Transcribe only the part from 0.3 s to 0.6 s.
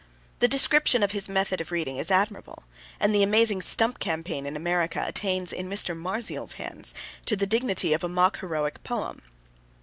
The